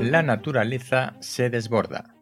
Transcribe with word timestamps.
La 0.00 0.22
naturaleza 0.22 1.14
se 1.20 1.50
desborda. 1.50 2.14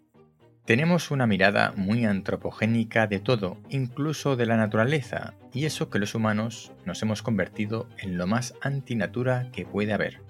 Tenemos 0.64 1.12
una 1.12 1.28
mirada 1.28 1.72
muy 1.76 2.04
antropogénica 2.04 3.06
de 3.06 3.20
todo, 3.20 3.56
incluso 3.68 4.34
de 4.34 4.46
la 4.46 4.56
naturaleza, 4.56 5.34
y 5.54 5.64
eso 5.64 5.88
que 5.88 6.00
los 6.00 6.16
humanos 6.16 6.72
nos 6.84 7.00
hemos 7.02 7.22
convertido 7.22 7.88
en 7.98 8.18
lo 8.18 8.26
más 8.26 8.54
antinatura 8.62 9.48
que 9.52 9.64
puede 9.64 9.92
haber. 9.92 10.20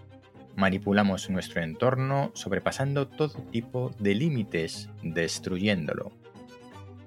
Manipulamos 0.56 1.30
nuestro 1.30 1.62
entorno 1.62 2.32
sobrepasando 2.34 3.08
todo 3.08 3.40
tipo 3.50 3.92
de 3.98 4.14
límites, 4.14 4.90
destruyéndolo. 5.02 6.12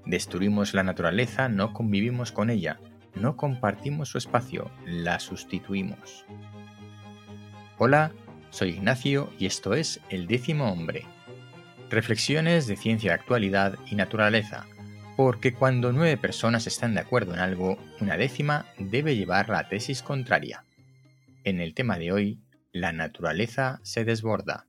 Destruimos 0.08 0.74
la 0.74 0.82
naturaleza, 0.82 1.50
no 1.50 1.72
convivimos 1.72 2.32
con 2.32 2.50
ella, 2.50 2.80
no 3.14 3.38
compartimos 3.38 4.10
su 4.10 4.18
espacio, 4.18 4.72
la 4.88 5.20
sustituimos. 5.20 6.26
Hola, 7.78 8.12
soy 8.52 8.70
Ignacio 8.70 9.34
y 9.40 9.48
esto 9.48 9.74
es 9.74 10.00
El 10.10 10.28
décimo 10.28 10.72
hombre. 10.72 11.06
Reflexiones 11.90 12.68
de 12.68 12.76
ciencia 12.76 13.12
de 13.12 13.16
actualidad 13.16 13.80
y 13.90 13.96
naturaleza, 13.96 14.68
porque 15.18 15.54
cuando 15.54 15.92
nueve 15.92 16.18
personas 16.18 16.68
están 16.68 16.94
de 16.94 17.00
acuerdo 17.00 17.34
en 17.34 17.40
algo, 17.40 17.78
una 18.00 18.18
décima 18.18 18.68
debe 18.78 19.16
llevar 19.16 19.50
la 19.50 19.68
tesis 19.68 20.02
contraria. 20.02 20.66
En 21.44 21.60
el 21.60 21.74
tema 21.74 21.98
de 21.98 22.12
hoy, 22.12 22.40
la 22.72 22.92
naturaleza 22.92 23.80
se 23.84 24.06
desborda. 24.06 24.68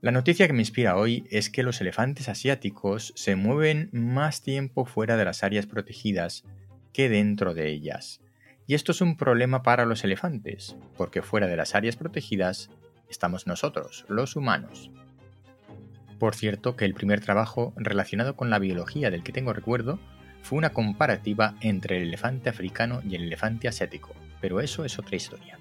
La 0.00 0.10
noticia 0.10 0.46
que 0.46 0.52
me 0.52 0.62
inspira 0.62 0.96
hoy 0.96 1.26
es 1.30 1.50
que 1.50 1.62
los 1.62 1.80
elefantes 1.80 2.28
asiáticos 2.28 3.12
se 3.16 3.36
mueven 3.36 3.88
más 3.92 4.42
tiempo 4.42 4.84
fuera 4.84 5.16
de 5.16 5.24
las 5.24 5.44
áreas 5.44 5.66
protegidas 5.66 6.44
que 6.92 7.08
dentro 7.08 7.54
de 7.54 7.70
ellas. 7.70 8.20
Y 8.66 8.74
esto 8.74 8.92
es 8.92 9.00
un 9.00 9.16
problema 9.16 9.62
para 9.62 9.84
los 9.84 10.04
elefantes, 10.04 10.76
porque 10.96 11.22
fuera 11.22 11.46
de 11.46 11.56
las 11.56 11.74
áreas 11.74 11.96
protegidas 11.96 12.70
estamos 13.08 13.46
nosotros, 13.46 14.04
los 14.08 14.36
humanos. 14.36 14.90
Por 16.18 16.34
cierto 16.34 16.76
que 16.76 16.84
el 16.84 16.94
primer 16.94 17.20
trabajo 17.20 17.72
relacionado 17.76 18.36
con 18.36 18.48
la 18.50 18.58
biología 18.58 19.10
del 19.10 19.24
que 19.24 19.32
tengo 19.32 19.52
recuerdo 19.52 19.98
fue 20.42 20.58
una 20.58 20.70
comparativa 20.70 21.54
entre 21.60 21.96
el 21.96 22.04
elefante 22.04 22.48
africano 22.48 23.00
y 23.08 23.16
el 23.16 23.24
elefante 23.24 23.68
asiático, 23.68 24.14
pero 24.40 24.60
eso 24.60 24.84
es 24.84 24.98
otra 24.98 25.16
historia. 25.16 25.58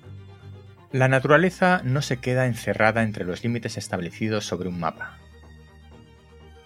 La 0.92 1.08
naturaleza 1.08 1.82
no 1.84 2.02
se 2.02 2.18
queda 2.18 2.48
encerrada 2.48 3.04
entre 3.04 3.24
los 3.26 3.44
límites 3.44 3.78
establecidos 3.78 4.46
sobre 4.46 4.68
un 4.70 4.80
mapa. 4.80 5.18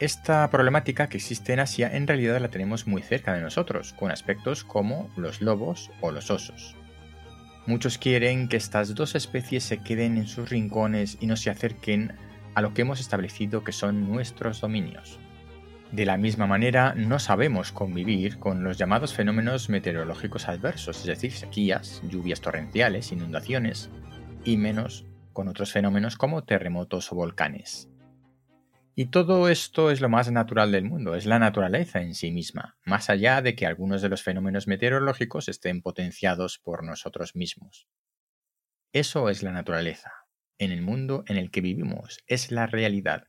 Esta 0.05 0.47
problemática 0.51 1.09
que 1.09 1.17
existe 1.17 1.51
en 1.51 1.59
Asia 1.59 1.89
en 1.91 2.05
realidad 2.05 2.39
la 2.39 2.51
tenemos 2.51 2.85
muy 2.85 3.01
cerca 3.01 3.33
de 3.33 3.41
nosotros, 3.41 3.91
con 3.93 4.11
aspectos 4.11 4.63
como 4.63 5.09
los 5.17 5.41
lobos 5.41 5.89
o 5.99 6.11
los 6.11 6.29
osos. 6.29 6.75
Muchos 7.65 7.97
quieren 7.97 8.47
que 8.47 8.55
estas 8.55 8.93
dos 8.93 9.15
especies 9.15 9.63
se 9.63 9.79
queden 9.79 10.17
en 10.17 10.27
sus 10.27 10.51
rincones 10.51 11.17
y 11.21 11.25
no 11.25 11.35
se 11.35 11.49
acerquen 11.49 12.13
a 12.53 12.61
lo 12.61 12.71
que 12.75 12.83
hemos 12.83 12.99
establecido 12.99 13.63
que 13.63 13.71
son 13.71 14.07
nuestros 14.07 14.61
dominios. 14.61 15.19
De 15.91 16.05
la 16.05 16.17
misma 16.17 16.45
manera, 16.45 16.93
no 16.93 17.17
sabemos 17.17 17.71
convivir 17.71 18.37
con 18.37 18.63
los 18.63 18.77
llamados 18.77 19.15
fenómenos 19.15 19.69
meteorológicos 19.69 20.47
adversos, 20.47 20.99
es 20.99 21.05
decir, 21.05 21.31
sequías, 21.31 22.03
lluvias 22.07 22.41
torrenciales, 22.41 23.11
inundaciones, 23.11 23.89
y 24.43 24.57
menos 24.57 25.07
con 25.33 25.47
otros 25.47 25.71
fenómenos 25.71 26.15
como 26.15 26.43
terremotos 26.43 27.11
o 27.11 27.15
volcanes. 27.15 27.89
Y 28.97 29.07
todo 29.07 29.49
esto 29.49 29.91
es 29.91 29.99
lo 29.99 30.07
más 30.07 30.31
natural 30.31 30.71
del 30.71 30.85
mundo, 30.85 31.15
es 31.15 31.25
la 31.25 31.37
naturaleza 31.37 32.01
en 32.01 32.15
sí 32.15 32.31
misma, 32.31 32.77
más 32.85 33.09
allá 33.09 33.41
de 33.41 33.53
que 33.53 33.65
algunos 33.65 34.01
de 34.01 34.07
los 34.07 34.23
fenómenos 34.23 34.67
meteorológicos 34.67 35.49
estén 35.49 35.81
potenciados 35.81 36.59
por 36.59 36.81
nosotros 36.81 37.35
mismos. 37.35 37.89
Eso 38.93 39.29
es 39.29 39.43
la 39.43 39.51
naturaleza, 39.51 40.13
en 40.57 40.71
el 40.71 40.81
mundo 40.81 41.25
en 41.27 41.35
el 41.35 41.51
que 41.51 41.59
vivimos, 41.59 42.19
es 42.25 42.51
la 42.51 42.67
realidad. 42.67 43.27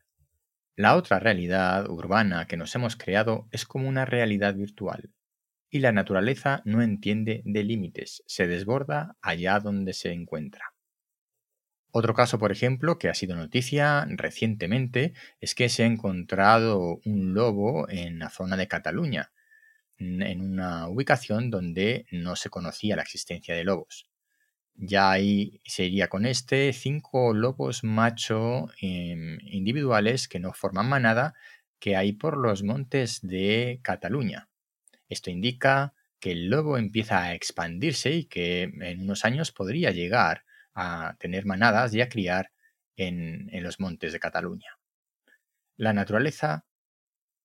La 0.77 0.94
otra 0.94 1.19
realidad 1.19 1.91
urbana 1.91 2.47
que 2.47 2.56
nos 2.56 2.72
hemos 2.76 2.94
creado 2.94 3.49
es 3.50 3.66
como 3.66 3.88
una 3.88 4.05
realidad 4.05 4.55
virtual. 4.55 5.10
Y 5.69 5.81
la 5.81 5.91
naturaleza 5.91 6.62
no 6.65 6.81
entiende 6.81 7.43
de 7.44 7.65
límites, 7.65 8.22
se 8.28 8.47
desborda 8.47 9.16
allá 9.21 9.59
donde 9.59 9.94
se 9.94 10.12
encuentra. 10.12 10.75
Otro 11.91 12.15
caso, 12.15 12.39
por 12.39 12.53
ejemplo, 12.53 12.99
que 12.99 13.09
ha 13.09 13.15
sido 13.15 13.37
noticia 13.37 14.07
recientemente, 14.11 15.15
es 15.41 15.55
que 15.55 15.69
se 15.69 15.85
ha 15.85 15.87
encontrado 15.87 17.01
un 17.05 17.33
lobo 17.35 17.89
en 17.89 18.19
la 18.19 18.29
zona 18.29 18.57
de 18.57 18.69
Cataluña, 18.69 19.33
en 19.99 20.41
una 20.43 20.89
ubicación 20.89 21.51
donde 21.51 22.07
no 22.11 22.37
se 22.37 22.51
conocía 22.51 22.97
la 22.97 23.03
existencia 23.03 23.55
de 23.55 23.65
lobos. 23.65 24.11
Ya 24.75 25.11
ahí 25.11 25.63
sería 25.65 26.09
con 26.09 26.27
este 26.27 26.73
cinco 26.75 27.33
lobos 27.33 27.83
macho 27.83 28.69
em, 28.81 29.39
individuales 29.47 30.29
que 30.29 30.39
no 30.39 30.53
forman 30.53 30.89
manada 30.89 31.35
que 31.79 31.97
hay 31.97 32.13
por 32.13 32.37
los 32.37 32.63
montes 32.63 33.21
de 33.23 33.81
Cataluña. 33.83 34.51
Esto 35.09 35.31
indica 35.31 35.95
que 36.21 36.33
el 36.33 36.49
lobo 36.51 36.77
empieza 36.77 37.23
a 37.23 37.35
expandirse 37.35 38.11
y 38.13 38.25
que 38.27 38.65
en 38.65 39.01
unos 39.01 39.25
años 39.25 39.51
podría 39.51 39.93
llegar 39.93 40.45
a 40.76 41.16
tener 41.19 41.47
manadas 41.47 41.92
y 41.94 42.00
a 42.00 42.09
criar 42.09 42.53
en, 42.94 43.48
en 43.53 43.64
los 43.64 43.81
montes 43.81 44.12
de 44.12 44.20
Cataluña. 44.20 44.78
La 45.76 45.92
naturaleza 45.92 46.66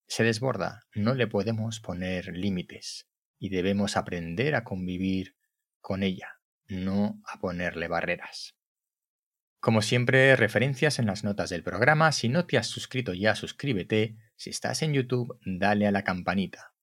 se 0.08 0.24
desborda, 0.24 0.82
no 0.94 1.16
le 1.16 1.26
podemos 1.26 1.80
poner 1.80 2.36
límites 2.38 3.08
y 3.40 3.50
debemos 3.50 3.98
aprender 3.98 4.54
a 4.56 4.64
convivir 4.64 5.36
con 5.80 6.04
ella, 6.04 6.40
no 6.68 7.22
a 7.26 7.40
ponerle 7.40 7.88
barreras. 7.88 8.56
Como 9.62 9.84
siempre, 9.84 10.36
referencias 10.36 10.98
en 10.98 11.06
las 11.06 11.24
notas 11.24 11.52
del 11.52 11.64
programa. 11.64 12.12
Si 12.12 12.30
no 12.30 12.48
te 12.48 12.58
has 12.58 12.66
suscrito 12.66 13.14
ya, 13.14 13.36
suscríbete. 13.36 14.18
Si 14.36 14.50
estás 14.50 14.82
en 14.82 14.94
YouTube, 14.94 15.40
dale 15.46 15.86
a 15.86 15.92
la 15.92 16.04
campanita. 16.04 16.74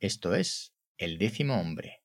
Esto 0.00 0.34
es 0.34 0.74
El 0.96 1.18
décimo 1.18 1.60
hombre. 1.60 1.97